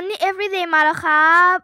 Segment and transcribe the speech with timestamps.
[0.00, 1.60] Money Everyday มาแล้วครับ ส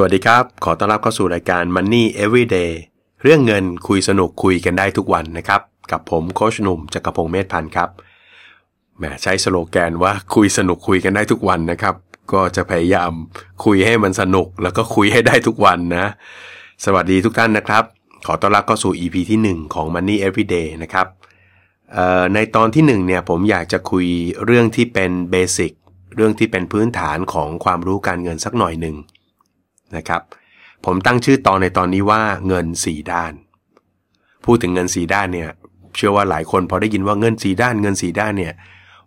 [0.00, 2.72] วัสดีครับ ขอต้อนรับเข้าสู่รายการ Money Everyday
[3.22, 5.60] เรื่องเงินคุยสนุกคุยกันได้ทุกวันนะครับ
[5.90, 7.88] กับผมโคชหนุ่มจักรพงศ์เมธพันธ์ครับ
[8.96, 11.94] แหมใช้สโลแกนว่าคุยสนุกคุยกันได้ทุกวันนะครับ
[12.32, 13.12] ก็จะพยายาม
[13.64, 16.06] คุยให้มันสนุกแล้วก็คุยให้ได้ทุกวันนะ
[16.84, 17.84] สวัสดีทุกท่านนะครับ
[18.26, 21.06] ขอต้อนรับเข้าสู่ EP ที่ 1 ของ Money Everyday นะครับ
[22.34, 24.06] ในตอนที่1เนี่ยผมอยากจะคุย
[24.44, 25.72] เรื่องที่เป็นเบสิก
[26.16, 28.96] เรื่องที่เป็นพื้นฐานของความรู้การเงินสักหน่อยหนึ่ง
[29.96, 30.22] นะครับ
[30.84, 33.32] ผมตั้งชื่อตอนในตอนนี้ว่าเงิน 4 ด้าน
[34.44, 35.50] พูดถึงเงิน 4 ด้านเนี่ย
[35.96, 38.54] เชื่อว่าหลายคนพอได้ยินว่าเงิน 4 ด้านเงิน 4 ด้านเนี่ย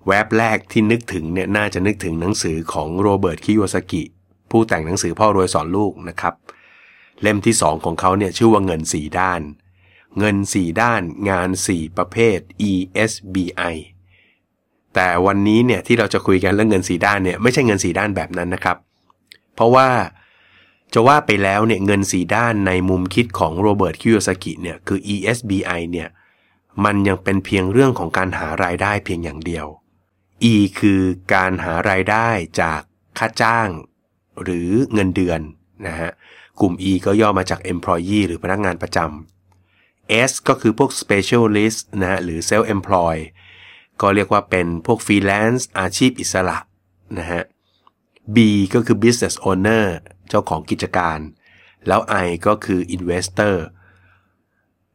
[0.07, 4.03] แวบแรกที่นึกถึงเนี่ยน่าจะนึกถึงหนังสือของโรเบิร์ตคิโยสกิ
[4.51, 6.33] ผู้แต่งหนังสือพ่อรวยสอนลูกนะครับ
[7.21, 9.41] เล่มที่2ของเขาเนี่ยชื่อว่าเงิน4ด้าน
[10.19, 12.39] เงิน4ด้านงาน4ประเภท
[12.71, 13.75] ESBI
[14.95, 18.77] แต่วันนี้เนี่ยที่เราจะคุยกันเรื่องเงิน4ด้านเนี่ยไม่ใช่เงิน4ด้านแบบนั้นนะครับ
[19.55, 19.89] เพราะว่า
[20.93, 26.09] จะว่าไปแล้วเนี่ยเงินสีด้านในมุมคิดของโรเบิร์ตคิโยสกิเนี่ยคือ ESBI เนี่ย
[26.85, 29.67] มันยังเป็นเพียงเรื่องของการหารายได้เพียงอย่างเดียว
[30.43, 31.01] E คือ
[31.33, 32.29] การหารายได้
[32.61, 32.81] จาก
[33.17, 33.69] ค่าจ้าง
[34.43, 35.41] หรือเงินเดือน
[35.87, 36.11] นะฮะ
[36.61, 43.15] กลุ่ม E ก็ย่อมาจาก employee หรือพนักงานประจำ S ก็คือพวก specialist นะฮะ หรือ self employ
[44.01, 46.57] ก็เรียกว่าเป็นพวก freelance อาชีพอิสระ
[47.19, 47.43] นะฮะ
[48.35, 48.37] B
[48.73, 49.85] ก็คือ business owner
[50.29, 51.19] เจ้าของกิจการ
[51.87, 53.55] แล้ว I ก็คือ investor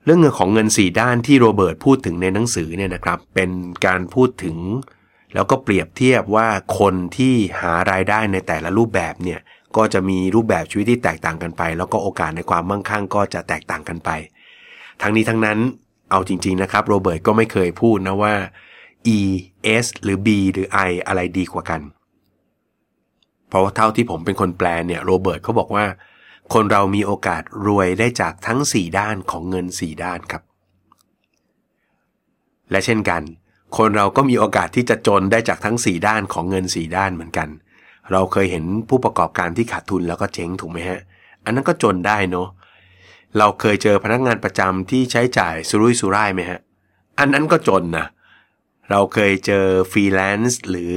[0.05, 3.51] เรื่องเงินของเงิน 4 ด้านที่โรเบิร์ตพูดถึงในหนังสือเนี่ยนะครับ เป็น
[3.87, 4.57] การพูดถึง
[5.35, 9.41] แล้วก็เปรียบเทียบว่าคนที่หารายได้ในแต่ละรูปแบบเนี่ย
[9.77, 14.11] ก็จะมีรูปแบบชีวิตที่แตกต่างกันไป แล้วก็โอกาสในความมั่งคั่งก็จะแตกต่างกันไป
[15.03, 15.59] ทั้งนี้ทั้งนั้น
[16.11, 18.35] เอาจริง ๆ นะครับโรเบิร์ตก็ไม่เคยพูดนะว่า
[19.17, 19.19] E
[19.85, 21.81] S หรือ B หรือ I อะไรดีกว่ากัน
[23.49, 25.85] เพราะว่าเท่าที่ผมเป็นคนแปลเนี่ยโรเบิร์ตเขาบอกว่า
[26.55, 30.43] คนเรามีโอกาสรวยได้จากทั้ง 4 ด้านของเงิน 4 ด้านครับ
[32.71, 33.23] และเช่นกัน
[33.77, 37.49] คนเราก็มีโอกาสที่จะจนได้จากทั้ง 4 ด้านของเงิน 4 ด้านเหมือนกัน
[38.13, 41.01] เราเคยเห็นผู้ประกอบการที่ขาดทุนแล้วก็เจ๊งถูกไหมฮะ
[41.45, 42.49] อันนั้นก็จนได้เนาะ
[43.39, 46.61] เราเคยเจอพนักงานประจำที่ใช้จ่ายสุรุ่ยสุร่ายไหมฮะ
[47.19, 48.07] อันนั้นก็จนนะ
[48.91, 50.95] เราเคยเจอฟรีแลนซ์หรือ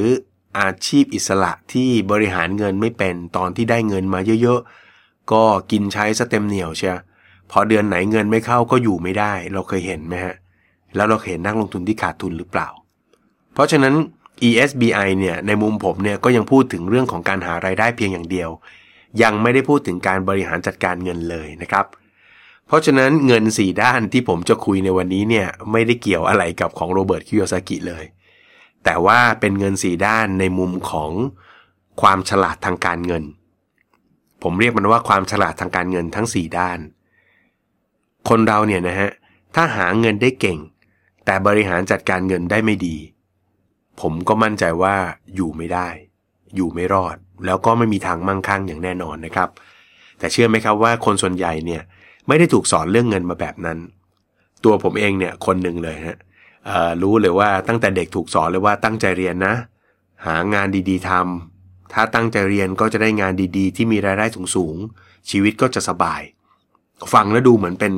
[0.59, 6.97] อาชีพอิสระที่บริหารเงินไม่เป็นตอนที่ได้เงินมาเยอะๆ ก็กินใช้สเต็มเหนียวเชีย
[7.51, 10.35] พอเดือนไหนเงินไม่เข้าก็อยู่ไม่ได้ เราเคยเห็นไหมฮะ
[10.95, 12.67] แล้วเราเห็นนักลงทุนที่ขาดทุนหรือเปล่า
[13.53, 13.93] เพราะฉะนั้น
[14.47, 18.49] ESBI เนี่ยในมุมผมเนี่ยก็ยังพูดถึงเรื่องของการหารายได้เพียงอย่างเดียว
[19.21, 21.85] ยังไม่ได้พูดถึงการบริหารจัดการเงินเลยนะครับ
[22.67, 28.03] เพราะฉะนั้นเงิน 4 ด้านที่ผมจะคุยในวันนี้เนี่ยไม่ได้เกี่ยวอะไรกับของโรเบิร์ตคิโยซากิเลย
[28.83, 31.11] แต่ว่าเป็นเงิน 4 ด้านในมุมของ
[32.01, 33.23] ความฉลาดทางการเงิน
[34.43, 36.79] ผมเรียกมันว่าความฉลาดทางการเงินทั้ง 4 ด้าน
[38.29, 39.11] คนเราเนี่ยนะฮะ
[39.55, 40.59] ถ้าหาเงินได้เก่ง
[41.25, 42.97] แต่บริหารจัดการเงินได้ไม่ดี
[44.01, 44.95] ผมก็มั่นใจว่า
[45.35, 45.87] อยู่ไม่ได้
[46.55, 47.15] อยู่ไม่รอด
[47.45, 49.49] แล้วก็ไม่มีทางมั่งคั่งอย่างแน่นอนนะครับ
[50.19, 51.81] แต่เชื่อไหมครับว่าคนส่วนใหญ่เนี่ย
[52.27, 53.77] ไม่ได้ถูกสอนเรื่องเงินมาแบบนั้น
[54.63, 56.17] ตัวผมเองเนี่ยคนหนึ่งเลยฮะ
[57.01, 59.55] รู้เลยว่าตั้งแต่เด็กถูกสอนเลยว่าตั้งใจเรียนนะ
[60.25, 64.25] หางานดีๆทำถ้าตั้งใจเรียนก็จะได้งานดีๆ ที่มีรายได้
[64.55, 66.21] สูงๆชีวิตก็จะสบาย
[67.13, 67.93] ฟังแล้วดูเหมือนเป็น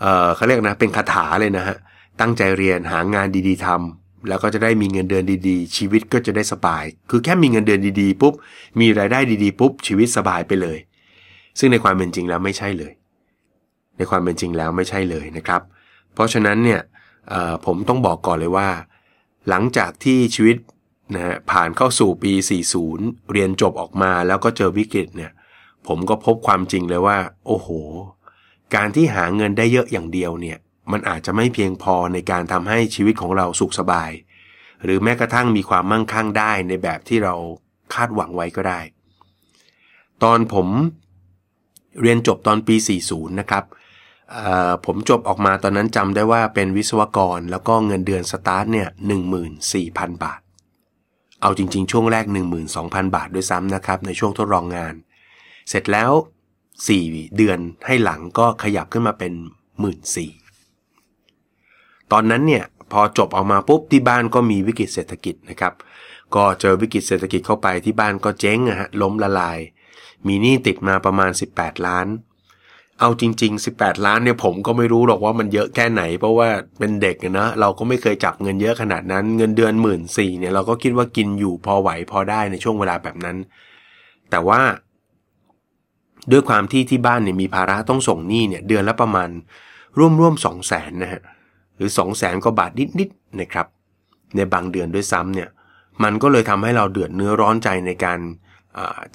[0.00, 1.76] เเขาเรียกนะเป็นคาถาเลยนะฮะ
[2.20, 8.34] ตั้งใจเรียนหางานดีๆทำแล้วก็จะได้มีเงินเดือนดีๆ ชีวิตก็จะได้สบาย คือแค่มีเงินเดือนดีๆปุ๊บ
[8.80, 10.78] มีรายได้ดีๆปุ๊บชีวิตสบายไปเลย
[11.58, 12.92] ซึ่งในความเป็นจริงแล้วไม่ใช่เลย
[13.96, 15.62] ในความเป็นจริงแล้วไม่ใช่เลยนะครับ
[16.14, 16.80] เพราะฉะนั้นเนี่ย
[17.66, 18.68] ผมต้องบอกก่อนเลยว่า
[19.48, 20.56] หลังจากที่ชีวิต
[21.14, 22.32] นะผ่านเข้าสู่ปี
[22.82, 25.32] 40 เรียนจบออกมาแล้วก็เจอวิกฤตเนี่ย
[25.86, 27.68] ผมก็พบความจริงเลยว่า โอ้โห
[28.74, 30.58] การที่หาเงินได้เยอะอย่างเดียวเนี่ย
[30.92, 34.10] มันอาจจะไม่เพียงพอในการทำให้ชีวิตของเราสุขสบาย
[34.84, 37.34] หรือแม้กระทั่งมีความมั่งคั่งได้ในแบบที่เรา
[37.94, 38.80] คาดหวังไว้ก็ได้
[40.22, 40.68] ตอนผม
[42.00, 42.76] เรียนจบตอนปี
[43.06, 43.64] 40 นะครับ
[44.86, 48.88] ผมจบออกมาตอนนั้นจำได้ว่าเป็นวิศวกรแล้วก็เงินเดือนสตาร์ทเนี่ย
[49.54, 50.40] 14,000 บาท
[51.40, 52.24] เอาจริง ๆ ช่วงแรก
[52.70, 54.94] 12,000 บาทด้วยซ้ำนะครับ ในช่วงทดลองงาน
[55.68, 56.10] เสร็จแล้ว
[56.78, 59.32] 4 เดือนให้หลังก็ขยับขึ้นมาเป็น
[59.94, 60.39] 14,000
[62.12, 65.72] ตอนนั้นเนี่ยพอจบออกมาปุ๊บที่บ้านก็มีวิกฤตเศรษฐกิจนะครับ
[66.34, 69.58] ก็เจอวิกฤตเศรษฐกิจเข้าไปที่บ้านก็เจ๊งอะฮะล้มละลาย
[70.26, 72.06] มีหนี้ติดมาประมาณ 18 ล้าน
[73.00, 76.48] เอาจริง ๆ 18 ล้านเนี่ยผมก็ไม่รู้หรอกว่ามันเยอะแค่ไหน เพราะว่า
[76.78, 83.36] เป็นเด็กนะเราก็ไม่เคยจับเงินเยอะขนาดนั้น เงินเดือนหมื่นสี่เนี่ยเราก็คิดว่ากินอยู่พอไหวพอได้ในช่วงเวลาแบบนั้น
[84.30, 84.60] แต่ว่า
[86.30, 89.28] ด้วยความที่ที่บ้านเนี่ยมีภาระต้องส่งหนี้เนี่ยเดือนละประมาณ
[90.18, 91.22] ร่วมๆสองแสนนะฮะ
[91.80, 93.66] รือ 2 0 0แสนกว่าบาทนิดๆนะครับ
[94.36, 95.48] ในบางเดือนด้วยซ้ำเนี่ย
[96.02, 98.20] มันก็เลยทำให้เราเดือดเนื้อร้อนใจในการ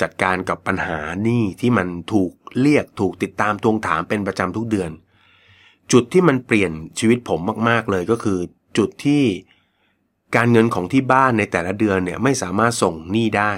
[0.01, 2.31] จัดการกับปัญหาหนี้ที่มันถูก
[2.61, 4.91] เรียกถูกติดตามทวงถามเป็นประจำทุกเดือน
[5.91, 7.39] จุดที่มันเปลี่ยนชีวิตผม
[7.69, 8.39] มาก ๆ เลยก็คือ
[8.77, 9.23] จุดที่
[10.35, 13.53] การเงินของที่บ้านในแต่ละเดือนเนี่ยไม่สามารถส่งหนี้ได้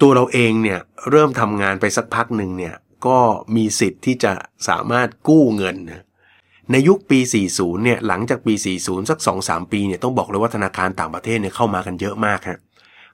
[0.00, 0.80] ตัวเราเองเนี่ย
[1.10, 2.74] เริ่มทำงานไปสักพักหนึ่งเนี่ย
[3.06, 3.18] ก็
[3.56, 4.32] มีสิทธิ์ที่จะ
[4.68, 6.04] สามารถกู้เงินนะ
[6.72, 7.18] ในยุคปี
[7.52, 12.58] 40 เนี่ยหลังจากปี 40 สัก 2-3 ปีเนี่ยต้องบอกเลยว่าธนาคารต่างประเทศเนี่ยเข้ามากันเยอะมากฮะ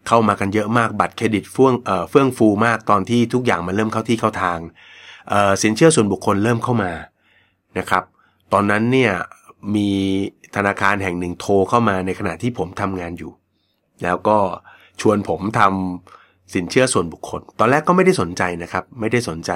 [0.09, 4.59] เข้ามากันเยอะมากบัตรเครดิตเฟื่องเอ่อเฟื่องฟูมากตอนที่ทุกอย่างมันเริ่มเข้าที่เข้าทาง
[5.29, 6.93] เอ่อสินเชื่อส่วนบุคคลเริ่มเข้ามา
[7.79, 8.05] นะครับ
[8.53, 9.12] ตอนนั้นเนี่ย
[9.75, 9.89] มี
[10.57, 13.33] ธนาคารแห่งหนึ่งโทรเข้ามาในขณะที่ผมทำงานอยู่
[14.03, 14.39] แล้วก็
[15.00, 19.50] ชวนผมทำสินเชื่อส่วนบุคคล ตอนแรกก็ไม่ได้สนใจนะครับ ไม่ได้สนใจ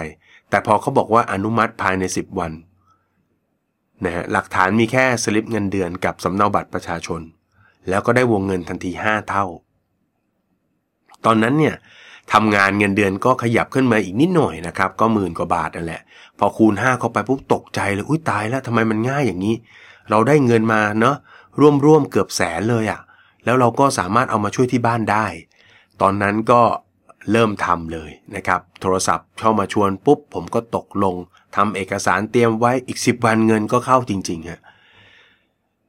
[0.50, 2.52] แต่พอเขาบอกว่าอนุมัติภายใน 10 วัน
[4.04, 7.20] นะฮะหลักฐานมีแค่สลิปเงินเดือนกับสำเนาบัตรประชาชน
[7.88, 9.46] แล้วก็ได้วงเงินทันที 5 เท่า
[11.24, 11.74] ตอนนั้นเนี่ย
[12.32, 16.02] ทำงานเงินเดือนก็ขยับขึ้นมาอีกนิดหน่อยนะครับ ก็หมื่นกว่าบาทนั่นแหละ
[16.38, 19.54] พอคูณ 5 เข้าไปปุ๊บตกใจเลยอุ้ยตายแล้วทำไมมันง่ายอย่างนี้
[20.10, 21.16] เราได้เงินมาเนาะ
[21.84, 23.00] ร่วมๆเกือบแสนเลยอะ่ะ
[23.44, 25.26] แล้วเราก็สามารถเอามาช่วยที่บ้านได้
[26.00, 26.62] ตอนนั้นก็
[27.32, 31.14] เริ่มทำเลยนะครับ โทรศัพท์เข้ามาชวนปุ๊บผมก็ตกลง
[31.56, 34.60] ทำเอกสารเตรียมไว้อีก 10 วันเงินก็เข้าจริงๆฮะ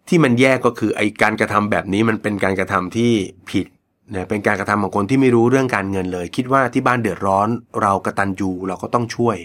[0.08, 3.12] ที่มันแย่ก็คือไอการกระทำแบบนี้มันเป็นการกระทำที่
[3.52, 3.68] ผิด
[4.14, 7.48] นะเป็นการกระทำของคนที่ไม่รู้เรื่องการเงินเลย คิดว่าที่บ้านเดือดร้อน
[7.82, 9.38] เรากระตันยูเราก็ต้องช่วย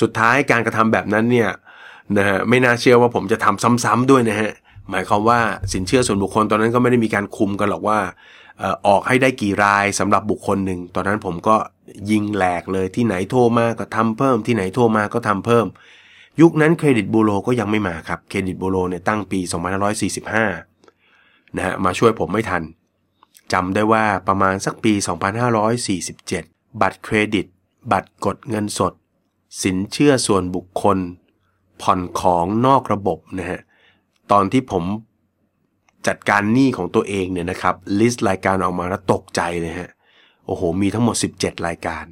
[0.00, 1.50] สุดท้ายการกระทำแบบนั้นเนี่ย
[2.16, 4.50] นะฮะไม่น่าเชื่อว่าผมจะทำซ้ำๆด้วยนะฮะ
[4.90, 5.40] หมายความว่า
[5.72, 7.98] สินเชื่อส่วนบุคคลตอนนั้นก็ไม่ได้มีการคุมกันหรอกว่า
[8.86, 11.56] ออกให้ได้กี่รายสำหรับบุคคลหนึ่งตอนนั้นผมก็
[12.10, 15.66] ยิงแหลกเลยที่ไหนโทรมาก็ทำเพิ่ม ที่ไหนโทรมาก็ทำเพิ่ม
[16.40, 19.40] ยุคนั้นเครดิตบูโรก็ยังไม่มาครับ เครดิตบูโรเนี่ยตั้งปี
[20.62, 22.62] 2545 นะฮะมาช่วยผมไม่ทัน
[23.52, 24.92] จำได้ว่าประมาณสักปี
[26.06, 27.46] 2547 บัตรเครดิต
[27.92, 28.92] บัตรกดเงินสด
[29.62, 30.98] สินเชื่อส่วนบุคคล
[31.82, 33.60] ผ่อนของนอกระบบนะฮะ
[34.32, 34.84] ตอนที่ผม
[36.06, 39.90] จัดการหนี้ของตัวเองเนี่ยนะครับ ลิสต์รายการออกมาแล้วตกใจเลยฮะ
[40.46, 42.04] โอ้โห มีทั้งหมด 17 รายการ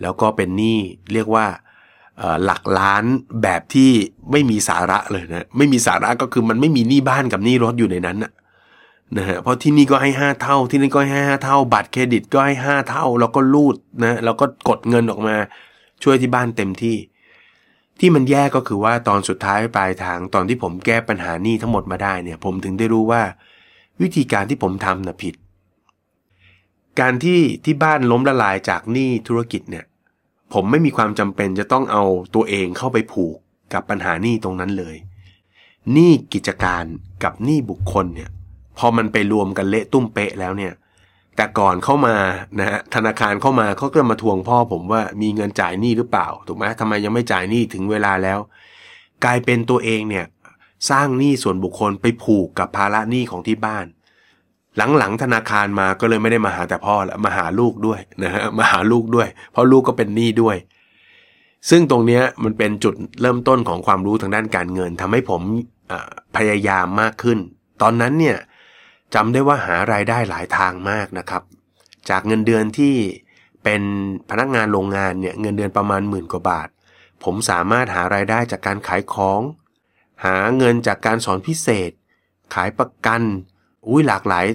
[0.00, 0.78] แล้วก็เป็นหนี้
[1.12, 1.46] เรียกว่า
[2.44, 3.04] หลักล้าน
[3.42, 3.90] แบบที่
[4.32, 8.32] ไม่มีสาระเลยนะ ไม่มีสาระก็คือมันไม่มีหนี้บ้านกับหนี้รถอยู่ในนั้นนะ
[9.16, 15.36] นะฮะเพราะที่นี่ก็ให้ 5 เท่า ที่นี่ก็ให้ 5 เท่า บัตรเครดิตก็ให้ 5 เท่า แล้วก็รูดนะแล้วก็กดเงินออกมา
[16.02, 16.96] ช่วยที่บ้านเต็มที่
[18.00, 23.22] ที่มันแย่ก็คือว่าตอนสุดท้ายปลายทางตอนที่ผมแก้ปัญหานี้ทั้งหมดมาได้เนี่ย ผมถึงได้รู้ว่า
[24.02, 25.34] วิธีการที่ผมทำน่ะผิด
[27.00, 29.84] การที่ที่บ้านล้มละลายจากหนี้ธุรกิจเนี่ย
[30.52, 32.04] ผมไม่มีความจำเป็นจะต้องเอา
[32.34, 33.36] ตัวเองเข้าไปผูก
[33.72, 34.96] กับปัญหาหนี้ตรงนั้นเลย
[35.92, 36.84] หนี้กิจการ
[37.24, 38.30] กับหนี้บุคคลเนี่ย
[38.78, 40.72] พอมันไปรวมกันเละตุ้มเป๊ะแล้วเนี่ย
[41.36, 42.16] แต่ก่อนเข้ามา
[42.58, 48.38] นะฮะธนาคารเข้ามาเขาก็มาทวงพ่อผมว่ามีเงินจ่ายหนี้หรือเปล่าถูกไหมทำไมยังไม่จ่ายหนี้ถึงเวลาแล้ว
[49.24, 50.26] กลายเป็นตัวเองเนี่ย
[50.90, 53.86] สร้างหนี้ส่วนบุคคลไปผูกกับภาระหนี้ของที่บ้าน
[54.98, 60.56] หลังๆธนาคารมาก็เลยไม่ได้มาหาแต่พ่อล้วมาหาลูกด้วยนะฮะมาหาลูกด้วย เพราะลูกก็เป็นหนี้ด้วย
[61.70, 65.42] ซึ่งตรงนี้มันเป็นจุดเริ่มต้นของความรู้ทางด้านการเงินทำให้ผม
[66.36, 67.38] พยายามมากขึ้น
[67.82, 68.38] ตอนนั้นเนี่ย
[69.14, 71.42] จำได้ว่าหารายได้หลายทางมากนะครับ
[72.10, 72.94] จากเงินเดือนที่
[73.64, 73.82] เป็น
[74.30, 76.68] พนักงานโรงงานเนี่ยเงินเดือนประมาณหมื่นกว่าบาท
[77.24, 79.40] ผมสามารถหารายได้จากการขายของ
[80.24, 81.90] หาเงินจากการสอนพิเศษ
[82.54, 83.22] ขายประกัน
[83.88, 84.46] อุ้ยหลากหลาย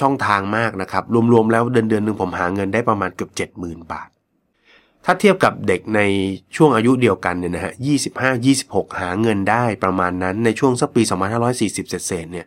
[0.00, 4.08] ช่องทางมากนะครับ รวมๆ แล้วเดือนเดือนหนึ่งผมหาเงินได้ประมาณเกือบ 70,000 บาท
[5.04, 6.00] ถ้าเทียบกับเด็กใน
[6.56, 7.72] ช่วงอายุเดียวกันเนี่ยนะฮะ
[8.10, 11.02] 25 26 หาเงินได้ประมาณนั้นในช่วงสักปี
[11.50, 12.46] 2540 เศษเนี่ย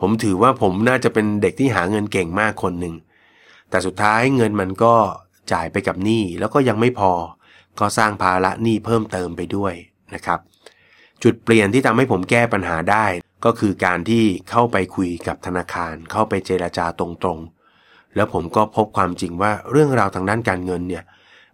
[0.00, 2.94] ผมถือว่าผมน่าจะเป็นเด็กที่หาเงินเก่งมากคนหนึ่ง
[3.70, 4.94] แต่สุดท้ายเงินมันก็
[5.52, 7.12] จ่ายไปกับหนี้แล้วก็ยังไม่พอ
[7.80, 9.74] ก็สร้างภาระหนี้เพิ่มเติมไปด้วย
[10.14, 10.38] นะครับ
[11.22, 13.04] จุดเปลี่ยนที่ทำให้ผมแก้ปัญหาได้
[13.44, 17.06] ก็คือการที่เข้าไปคุยกับธนาคาร เข้าไปเจราจาตร
[17.36, 21.04] งๆ แล้วผมก็พบความจริงว่าเรื่องราวทางด้านการเงินเนี่ย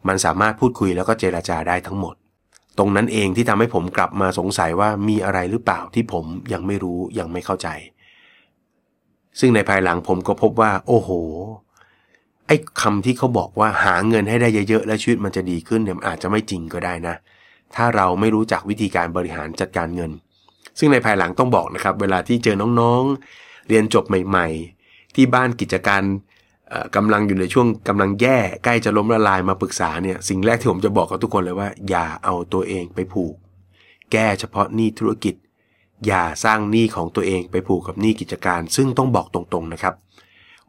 [0.08, 2.14] มันสามารถพูดคุยแล้วก็เจราจาได้ทั้งหมด
[2.78, 7.68] ตรงนั้นเองที่ทำให้ผมกลับมาสงสัยว่ามีอะไรหรือเปล่าที่ผมยังไม่รู้ยังไม่เข้าใจ
[9.40, 11.10] ซึ่งในภายหลังผมก็พบว่า โอ้โห
[12.46, 17.14] ไอ้คำที่เขาบอกว่าหาเงินให้ได้เยอะๆและชีวิตมันจะดีขึ้นเนี่ยอาจจะไม่จริงก็ได้นะ
[17.74, 20.10] ถ้าเราไม่รู้จักวิธีการบริหารจัดการเงิน
[20.78, 24.48] ซึ่งในภายหลังต้องบอกนะครับ เวลาที่เจอน้องๆ เรียนจบใหม่
[24.82, 26.02] ๆ ที่บ้านกิจการ
[26.96, 33.34] กำลังอยู่ในช่วงกำลังแย่ใกล้จะล้มละลายมาปรึกษาเนี่ยสิ่งแรกที่ผมจะบอกกับทุกคนเลยว่า อย่าเอาตัวเองไปผูก
[34.12, 35.34] แก้เฉพาะหนี้ธุรกิจ
[36.06, 39.94] อย่าสร้างหนี้ของตัวเองไปผูกกับหนี้กิจการ ซึ่งต้องบอกตรงๆนะครับ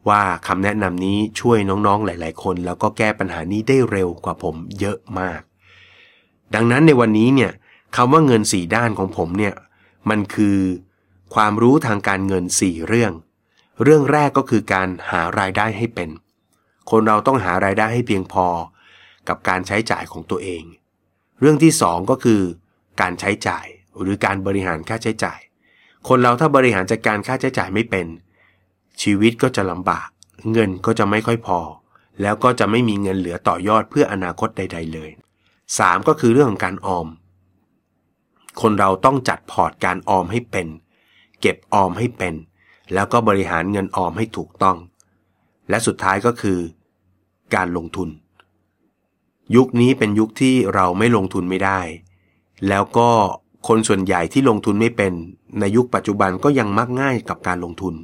[0.10, 5.42] ว่าคำแนะนำนี้ช่วยน้องๆหลาย ๆ คน แล้วก็แก้ปัญหานี้ได้เร็วกว่าผมเยอะมาก
[6.54, 7.52] ดังนั้นในวันนี้เนี่ย
[7.96, 9.54] คำว่าเงิน 4 ด้านของผมเนี่ย
[10.10, 10.60] มันคือ
[11.36, 13.14] ความรู้ทางการเงิน 4 เรื่อง
[13.84, 16.10] เรื่องแรกก็คือการหารายได้ให้เป็น
[16.92, 18.48] คนเราต้องหารายได้ให้เพียงพอ
[19.28, 20.64] กับการใช้จ่ายของตัวเอง
[21.40, 22.42] เรื่องที่สองก็คือ
[23.02, 23.66] การใช้จ่าย
[24.02, 25.40] หรือการบริหารค่าใช้จ่าย
[26.08, 28.08] คนเราถ้าบริหารจัดการค่าใช้จ่ายไม่เป็น
[29.02, 30.08] ชีวิตก็จะลำบาก
[30.52, 31.60] เงินก็จะไม่ค่อยพอ
[32.22, 35.10] แล้วก็จะไม่มีเงินเหลือต่อยอดเพื่ออนาคตใด ๆ เลย
[35.60, 36.08] 3.
[36.08, 37.08] ก็คือเรื่องของการออม
[38.62, 40.68] คนเราต้องจัดพอร์ตการออมให้เป็น
[41.42, 42.36] เก็บออมให้เป็น
[42.94, 44.78] แล้วก็บริหารเงินออมให้ถูกต้อง
[45.70, 46.60] และสุดท้ายก็คือ
[47.56, 48.10] การลงทุน
[49.56, 51.80] ยุคนี้เป็นยุคที่เราไม่ลงทุนไม่ได้
[52.70, 53.10] แล้วก็
[53.68, 55.14] คนส่วนใหญ่ที่ลงทุนไม่เป็น
[55.60, 57.96] ในยุคปัจจุบันก็ยังมักง่ายกับการลงทุน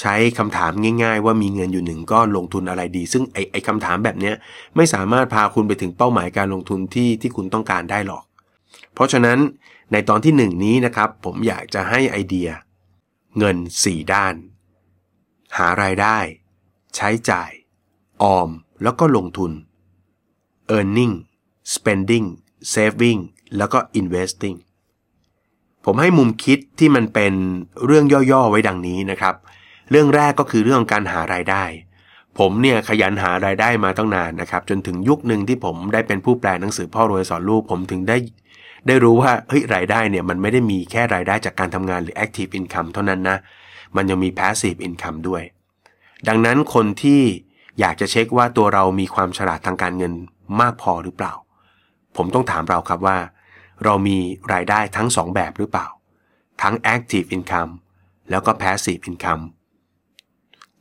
[0.00, 0.72] ใช้คำถาม
[1.02, 4.32] ง่าย ๆ ว่ามีเงินอยู่หนึ่งก็ลงทุนอะไรดี ซึ่งไอ้ไอคำถามแบบนี้
[4.76, 8.22] ไม่สามารถพาคุณไปถึงเป้าหมายการลงทุนที่ที่คุณต้องการได้หรอก
[8.94, 9.38] เพราะฉะนั้น
[9.92, 12.48] ในตอนที่หนึ่งนี้นะครับ ผมอยากจะให้ไอเดีย
[13.38, 14.34] เงิน 4 ด้าน
[15.56, 16.18] หารายได้
[16.96, 17.50] ใช้จ่าย
[18.22, 18.50] ออม
[18.82, 19.52] แล้วก็ลงทุน
[20.76, 21.14] earning
[21.74, 22.26] spending
[22.72, 23.20] saving
[23.56, 24.58] แล้วก็ investing
[25.84, 27.34] ผมให้มุมคิดที่มันเป็น
[27.86, 29.34] เรื่องย่อๆไว้ดังนี้นะครับ
[29.90, 31.64] เรื่องแรกก็คือเรื่องการหารายได้
[32.38, 38.16] ผมเนี่ยขยันหารายได้มาตั้งนานนะครับ จนถึงยุคหนึ่งที่ผมได้เป็นผู้แปลหนังสือพ่อรวยสอนลูก ผมถึงได้
[38.86, 43.38] ได้รู้ว่าเฮ้ยรายได้เนี่ยมันไม่ได้มีแค่รายได้จากการทำงานหรือ active income เท่านั้นนะ
[43.96, 45.42] มันยังมี passive income ด้วย
[46.28, 47.22] ดังนั้นคนที่
[47.80, 50.12] อยากจะเช็คว่าตัวเรามีความฉลาดทางการเงิน
[50.60, 51.34] มากพอหรือเปล่า
[52.16, 53.18] ผมต้องถามเราครับว่า
[53.84, 54.18] เรามี
[54.52, 55.86] รายได้ทั้ง 2 แบบหรือเปล่า
[56.62, 57.72] ทั้ง active income
[58.30, 59.42] แล้วก็ passive income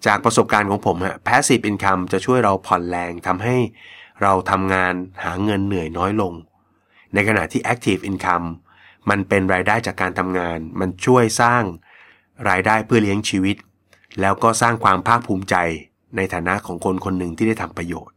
[0.05, 3.57] จากประสบการณ์ของผมฮะ passive income จะช่วยเราผ่อนแรงทำให้
[4.21, 6.33] เราทำงานหาเงินเหนื่อยน้อยลง
[7.13, 8.47] ในขณะที่ active income
[9.09, 11.63] มันเป็นรายได้จากการทำงาน มันช่วยสร้าง
[12.49, 13.55] รายได้เพื่อเลี้ยงชีวิต
[14.21, 15.55] แล้วก็สร้างความภาคภูมิใจ
[16.15, 18.15] ในฐานะของคนคนหนึ่งที่ได้ทำประโยชน์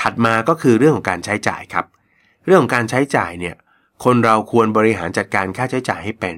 [0.00, 1.86] ถัดมาก็คือเรื่องของการใช้จ่ายครับ
[2.44, 3.54] เรื่องของการใช้จ่ายเนี่ย
[4.04, 6.36] คนเราควรบริหารจัดการค่าใช้จ่ายให้เป็น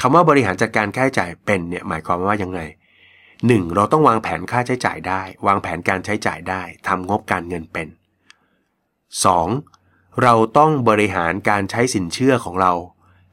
[0.00, 2.60] คำว่าบริหารจัดการค่าใช้จ่ายเป็นเนี่ยหมายความว่ายังไง
[3.44, 3.74] 1.
[3.74, 7.88] เราต้องวางแผนค่าใช้จ่ายได้ วางแผนการใช้จ่ายได้ทำงบการเงินเป็น
[9.44, 10.22] 2.
[10.22, 12.72] เราต้องบริหารการใช้สินเชื่อของเรา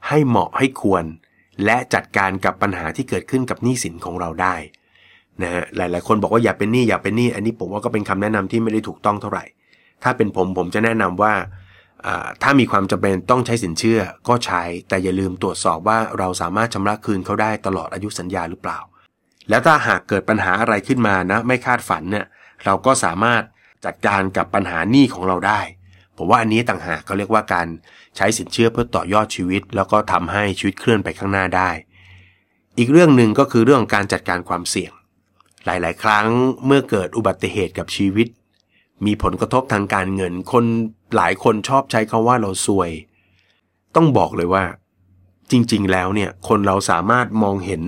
[0.08, 1.04] ให้เหมาะให้ควร
[1.64, 4.54] และจัดการกับปัญหาที่เกิดขึ้นกับหนี้สินของเราได้
[5.42, 9.44] นะฮะหลายๆ คนบอกว่าอย่าเป็นหนี้อย่าเป็นหนี้อันนี้ผมว่าก็เป็นคำแนะนำที่ไม่ได้ถูกต้องเท่าไหร่
[10.02, 11.34] ถ้าเป็นผมผมจะแนะนำว่า
[12.42, 18.78] ถ้ามีความจำเป็นต้องใช้สินเชื่อก็ใช้ แต่อย่าลืมตรวจสอบว่าเราสามารถชำระคืนเขาได้ตลอดอายุสัญญาหรือเปล่า
[19.48, 22.26] แล้วถ้าหากเกิดปัญหาอะไรขึ้นมานะไม่คาดฝันเนี่ย
[22.64, 23.42] เราก็สามารถ
[23.84, 25.60] จัดการกับปัญหาหนี้ของเราได้
[26.16, 27.66] ผมว่าอันนี้ต่างหากเขาเรียกว่าการ
[28.16, 31.70] ใช้สินเชื่อเพื่อต่อยอดชีวิต แล้วก็ทำให้ชีวิตเคลื่อนไปข้างหน้าได้
[32.78, 34.92] อีกเรื่องหนึ่งก็คือเรื่องการจัดการความเสี่ยง
[35.64, 36.26] หลาย ๆ ครั้ง
[36.66, 38.28] เมื่อเกิดอุบัติเหตุกับชีวิต
[39.06, 40.64] มีผลกระทบทางการเงิน คน
[41.16, 42.90] หลายคนชอบใช้คาว่าเราซวย
[43.96, 44.64] ต้องบอกเลยว่า
[45.50, 47.82] จริง ๆ แล้วเนี่ยคนเราสามารถมองเห็น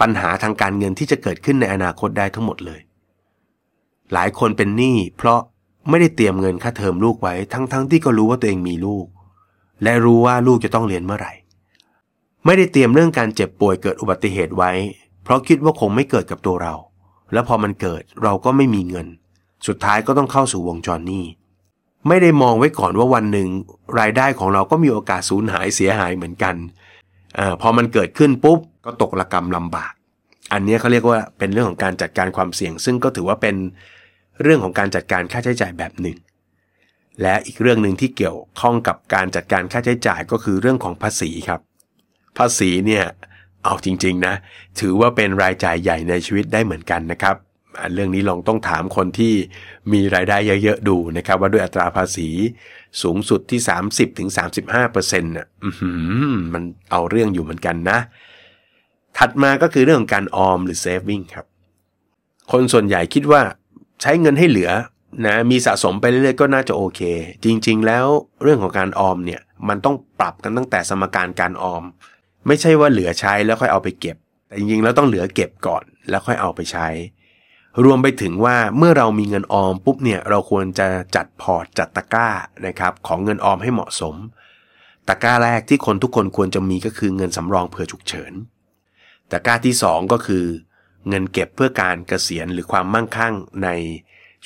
[0.00, 2.80] ปัญหาทางการเงินที่จะเกิดขึ้นในอนาคตได้ทั้งหมดเลย
[4.12, 5.40] หลายคนเป็นหนี้เพราะ
[5.88, 9.06] ไม่ได้เตรียมเงินค่าเทอมลูกไว้ ทั้งๆทที่ก็รู้ว่าตัวเองมีลูก
[9.82, 11.32] และรู้ว่าลูกจะต้องเรียนเมื่อไหร่
[12.44, 14.72] ไม่ได้เตรียมเรื่องการเจ็บป่วยเกิดอุบัติเหตุไว้
[15.24, 16.74] เพราะคิดว่าคงไม่เกิดกับตัวเรา
[17.32, 19.06] แล้วพอมันเกิดเราก็ไม่มีเงิน
[19.66, 21.24] สุดท้ายก็ต้องเข้าสู่วงจรหนี้
[22.08, 23.48] ไม่ได้มองไว้ก่อนว่าวันหนึ่ง
[23.98, 26.54] รายได้ของเราก็มีโอกาสสูญหายเสียหายเหมือนกัน
[27.38, 29.92] อพอมันเกิดขึ้นปุ๊บ ก็ตกระกรรมลำบาก
[30.52, 33.56] อันนี้เขาเรียกว่าเป็นเรื่องของการจัดการความเสี่ยง ซึ่งก็ถือว่าเป็น
[34.42, 36.16] เรื่องของการจัดการค่าใช้จ่ายแบบหนึ่ง
[37.22, 41.60] และอีกเรื่องหนึ่งที่เกี่ยวข้องกับการจัดการค่าใช้จ่ายก็คือเรื่องของภาษีครับ
[42.38, 43.04] ภาษีเนี่ย
[43.64, 44.34] เอาจริงๆนะ
[44.80, 47.36] ถือว่าเป็นรายจ่ายใหญ่ในชีวิตได้เหมือนกันนะครับ
[47.94, 49.34] เรื่องนี้ลองต้องถามคนที่
[49.92, 52.28] มีรายได้เยอะๆดูนะครับ ว่าด้วยอัตราภาษี
[53.02, 53.60] สูงสุดที่
[54.36, 55.46] 30-35%น่ะ
[56.52, 57.98] มันเอาเรื่องอยู่เหมือนกันนะ
[59.18, 61.46] ถัดมาก็คือเรื่องของการออมหรือ saving ครับ
[62.52, 63.42] คนส่วนใหญ่คิดว่า
[64.02, 64.70] ใช้เงินให้เหลือ
[65.26, 67.00] นะมีสะสมไปเรื่อยๆก็น่าจะโอเค
[67.44, 68.06] จริงๆ แล้ว
[68.42, 71.82] เรื่องของการออมเนี่ยมันต้องปรับกันตั้งแต่สมการการออม
[72.46, 74.16] ไม่ใช่ว่าเหลือใช้แล้วค่อยเอาไปเก็บ
[74.46, 76.88] แต่จริงๆแล้วต้องเหลือเก็บก่อนแล้วค่อยเอาไปใช้
[77.84, 82.28] รวมไปถึงว่าเมื่อเรามีเงินออมปุ๊บเนี่ยเราควรจะจัดพอร์ตจัดตะกร้า
[82.66, 84.14] นะครับของเงินออมให้เหมาะสม
[85.08, 88.32] ตะกร้าแรกที่คนทุกคนควรจะมีก็คือเงินสำรองเผื่อฉุกเฉิน
[89.32, 90.44] ตะกร้าที่ 2 ก็คือ
[91.08, 93.34] เงินเก็บเพื่อการเกษียณหรือความมั่งคั่ง
[93.64, 93.68] ใน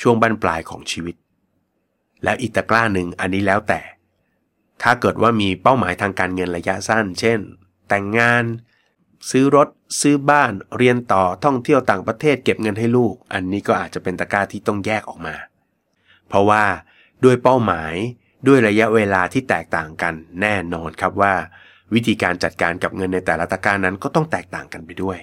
[0.00, 1.16] ช่วงบั้นปลายของชีวิต
[2.24, 3.80] แล้วอีกตะกร้าหนึ่งอันนี้แล้วแต่
[4.82, 7.40] ถ้าเกิดว่ามีเป้าหมายทางการเงินระยะสั้น เช่น
[7.88, 8.44] แต่งงาน
[9.30, 9.68] ซื้อรถ
[10.00, 15.34] ซื้อบ้าน เรียนต่อท่องเที่ยวต่างประเทศเก็บเงินให้ลูก อันนี้ก็อาจจะเป็นตะกร้าที่ต้องแยกออกมา
[16.28, 16.64] เพราะว่า
[17.24, 17.94] ด้วยเป้าหมาย
[18.46, 21.34] ด้วยระยะเวลาที่แตกต่างกันแน่นอนครับว่า
[21.94, 25.18] วิธีการจัดการกับเงินในแต่ละตะกร้านั้นก็ต้องแตกต่างกันไปด้วย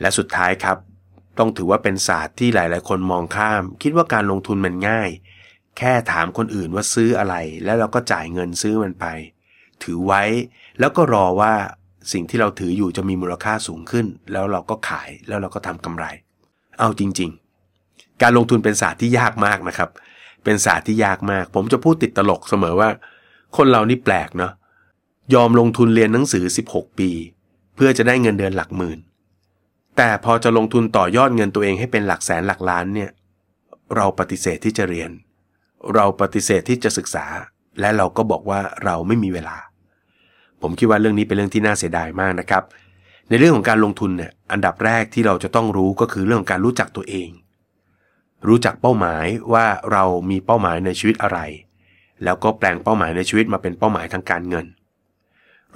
[0.00, 0.78] และสุดท้ายครับ
[1.38, 5.10] ต้องถือว่าเป็นศาสตร์ที่หลาย ๆ คนมองข้าม คิดว่าการลงทุนมันง่าย
[5.78, 7.34] แค่ถามคนอื่นว่าซื้ออะไร
[7.64, 9.06] แล้วเราก็จ่ายเงินซื้อมันไป
[9.82, 10.22] ถือไว้
[10.80, 11.52] แล้วก็รอว่า
[12.12, 16.04] สิ่งที่เราถืออยู่จะมีมูลค่าสูงขึ้น แล้วเราก็ขายแล้วเราก็ทำกำไร
[16.78, 17.30] เอาจริง
[17.76, 19.90] ๆ การลงทุนเป็นศาสตร์ที่ยากมากนะครับ
[20.44, 22.88] เป็นศาสตร์ที่ยากมาก ผมจะพูดติดตลกเสมอว่า
[23.56, 24.52] คนเรานี่แปลกเนาะ
[25.34, 27.10] ยอมลงทุนเรียนหนังสือ 16 ปี
[27.74, 28.98] เพื่อจะได้เงินเดือนหลักหมื่น
[29.96, 33.10] แต่พอจะลงทุนต่อยอดเงินตัวเองให้เป็นหลักแสนหลักล้านเนี่ย
[33.96, 35.10] เราปฏิเสธที่จะเรียน
[35.94, 37.26] เราปฏิเสธที่จะศึกษา
[37.80, 39.56] และเราก็บอกว่าเราไม่มีเวลา
[40.62, 42.62] ผมคิดว่าเรื่องนี้เป็นเรื่องที่น่าเสียดายมากนะครับ
[43.28, 47.30] ในเรื่องของการลงทุนเนี่ยอันดับแรกที่เราจะต้องรู้ก็คือเรื่องของการรู้จักตัวเอง
[48.48, 51.38] รู้จักเป้าหมายว่าเรามีเป้าหมายในชีวิตอะไร
[52.24, 54.66] แล้วก็แปลงเป้าหมายในชีวิตมาเป็นเป้าหมายทางการเงิน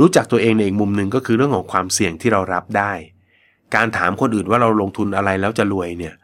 [0.00, 2.92] รู้จักตัวเองในอีกมุมหนึ่งก็คือเรื่องของความเสี่ยงที่เรารับได้
[3.74, 6.14] การถามคนอื่นว่าเราลงทุนอะไรแล้วจะรวยเนี่ย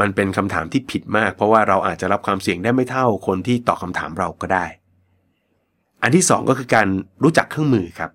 [0.00, 4.66] มันเป็นคำถามที่ผิดมาก เพราะว่าเราอาจจะรับความเสี่ยงได้ไม่เท่าคนที่ตอบคาถามเราก็ได้
[6.02, 6.86] อันที่ 2 ก็คือการ
[7.22, 8.10] รู้จักเครื่องมือครับ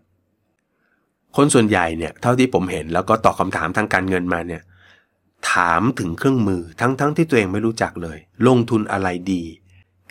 [1.36, 4.62] คนส่วนใหญ่เนี่ยเท่าที่ผมเห็นแล้วก็ตอบคาถามทางการเงินมาเนี่ย
[5.52, 8.18] ถามถึงเครื่องมือทั้งๆทที่ตัวเองไม่รู้จักเลย
[8.48, 9.44] ลงทุนอะไรดี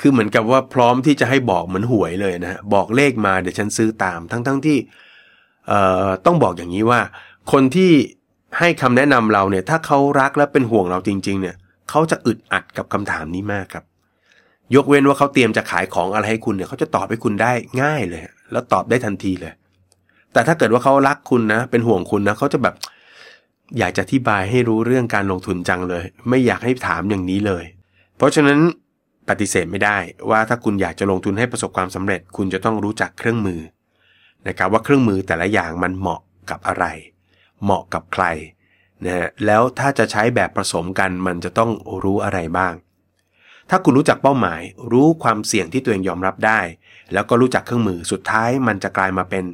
[0.00, 4.78] คือเหมือนกับว่าพร้อมที่จะให้บอกเหมือนหวยเลยนะบอกเลขมาเดี๋ยวฉันซื้อตาม ทั้งๆทที่
[6.26, 7.00] ต้องบอกอย่างนี้ว่า
[7.52, 7.92] คนที่
[8.58, 11.56] ให้คำแนะนำเราเนี่ย ถ้าเขารักและเป็นห่วงเราจริง ๆ เนี่ย
[11.90, 13.84] เขาจะอึดอัดกับคำถามนี้มากครับ
[14.74, 18.20] ยกเว้นว่าเขาเตรียมจะขายของอะไรให้คุณเนี่ยเขาจะตอบให้คุณได้ง่ายเลย
[18.52, 19.52] แล้วตอบได้ทันทีเลย
[20.32, 22.74] แต่ถ้าเกิดว่าเขารักคุณนะ เป็นห่วงคุณนะเขาจะแบบ
[23.78, 27.64] อยากจะอธิบายให้รู้เรื่องการลงทุนจังเลย ไม่อยากให้ถามอย่างนี้เลย
[28.16, 28.58] เพราะฉะนั้น
[29.28, 29.98] ปฏิเสธไม่ได้
[30.30, 33.60] ว่าถ้าคุณอยากจะลงทุนให้ประสบความสำเร็จ คุณจะต้องรู้จักเครื่องมือ
[34.48, 36.84] นะครับว่าเครื่องมือแต่ละอย่างมันเหมาะกับอะไร
[37.62, 38.24] เหมาะกับใคร
[39.04, 41.70] นะฮะแล้วถ้าจะใช้แบบผสมกันมันจะต้อง
[42.04, 42.74] รู้อะไรบ้าง
[43.70, 44.60] ถ้าคุณรู้จักเป้าหมาย
[44.92, 46.60] รู้ความเสี่ยงที่ตัวเองยอมรับได้
[47.12, 49.44] แล้วก็รู้จักเครื่องมือสุดท้ายมันจะกลายมาเป็น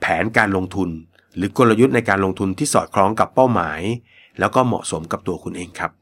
[0.00, 0.90] แผนการลงทุน
[1.36, 3.80] หรือกลยุทธ์ในการลงทุนที่สอดคล้องกับเป้าหมาย
[4.38, 5.92] แล้วก็เหมาะสมกับตัวคุณเองครับ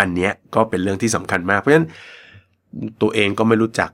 [0.00, 1.88] อันนี้ก็เป็นเรื่องที่สำคัญมากเพราะฉะนั้น
[3.02, 3.90] ตัวเองก็ไม่รู้จัก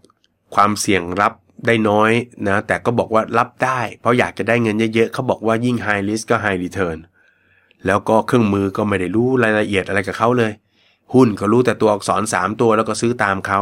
[0.55, 1.33] ความเสี่ยงรับ
[1.67, 2.11] ได้น้อย
[2.49, 6.99] นะ แต่ก็บอกว่ารับได้ เพราะอยากจะได้เงินเยอะๆเขาบอกว่ายิ่ง high risk ก็ high return
[7.87, 10.53] แล้วก็เครื่องมือก็ไม่ได้รู้รายละเอียดอะไรกับเขาเลย
[11.15, 13.61] หุ้นก็รู้แต่ตัวอักษร 3 ตัวแล้วก็ซื้อตามเขา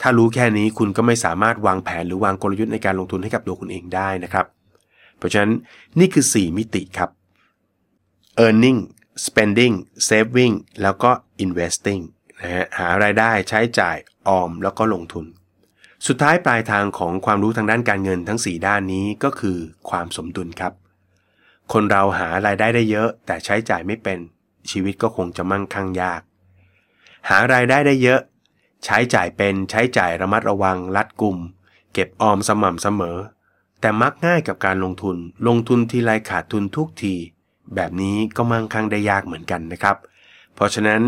[0.00, 4.46] ถ้ารู้แค่นี้คุณก็ไม่สามารถวางแผนหรือวางกลยุทธ์ในการลงทุนให้กับตัวคุณเองได้นะครับ
[5.18, 5.52] เพราะฉะนั้น
[5.98, 7.10] นี่คือ 4 มิติครับ
[8.44, 8.80] earning
[9.26, 9.74] spending
[10.08, 11.10] saving แล้วก็
[11.44, 12.02] investing
[12.40, 13.96] นะฮะหารายได้ใช้จ่าย
[14.28, 15.26] ออมแล้วก็ลงทุน
[16.06, 19.58] สุดท้ายปลายทางของความรู้ทางด้านการเงินทั้ง 4 ด้านนี้ก็คือ
[19.90, 20.72] ความสมดุลครับ
[21.72, 24.18] คนเราหารายได้ได้เยอะ แต่ใช้จ่ายไม่เป็น
[24.70, 26.22] ชีวิตก็คงจะมั่งคั่งยาก
[27.28, 28.20] หารายได้ได้เยอะ
[28.84, 31.38] ใช้จ่ายเป็นใช้จ่ายระมัดระวังรัดกุม
[31.92, 33.16] เก็บออมสม่ำเสมอ
[33.80, 35.16] แต่มักง่ายกับการลงทุน
[35.48, 37.14] ลงทุนทีไรขาดทุนทุกที
[37.74, 39.96] แบบนี้ก็มั่งคั่งได้ยากเหมือนกันนะครับ
[40.54, 41.02] เพราะฉะนั้น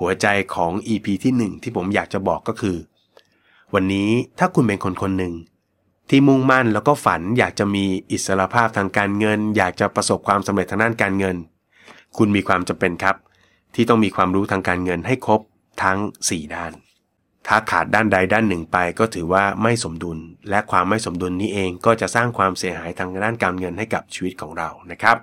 [0.00, 2.76] หัวใจของ EP ที่ 1 ที่ผมอยากจะบอกก็คือ
[3.74, 5.34] วันนี้ถ้าคุณเป็นคนคนหนึ่ง
[6.10, 11.36] ที่มุ่งมั่นแล้วก็ฝันอยากจะมีอิสรภาพทางการเงิน อยากจะประสบความสำเร็จทางด้านการเงิน
[12.16, 13.16] คุณมีความจำเป็นครับ
[13.74, 15.40] ที่ต้องมีความรู้ทางการเงินให้ครบ
[15.82, 16.72] ทั้ง 4 ด้าน
[17.46, 20.18] ถ้าขาดด้านใดด้านหนึ่งไปก็ถือว่าไม่สมดุล
[20.50, 25.16] และความไม่สมดุลนี้เองก็จะสร้างความเสียหายทางด้านการเงินให้กับชีวิตของเรานะครับ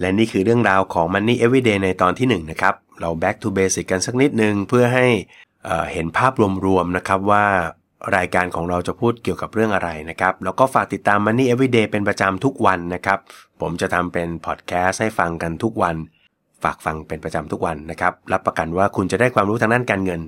[0.00, 5.06] และนี่คือเรื่องราวของ Money Everyday ในตอนที่1นะครับ เรา back to basic กันสักนิดนึง เพื่อให้
[5.92, 6.32] เห็นภาพ
[6.66, 7.44] รวมๆนะครับว่า
[8.16, 13.18] รายการของเราจะพูดเกี่ยวกับเรื่องอะไรนะครับ แล้วก็ฝากติดตาม Money Everyday เป็นประจำทุกวันนะครับ
[13.60, 15.96] ผมจะทำเป็นพอดแคสต์ให้ฟังกันทุกวัน
[16.62, 20.20] ฝากฟังเป็นประจำทุกวันนะครับ รับประกันว่าคุณจะได้ความรู้ทางด้านการเงิน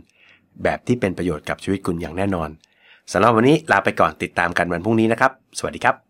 [0.63, 2.49] แบบที่เป็นประโยชน์กับชีวิตคุณอย่างแน่นอน
[3.13, 6.10] สำหรับวันนี้ลาไปก่อนติดตามกันวันพรุ่งนี้นะครับ สวัสดีครับ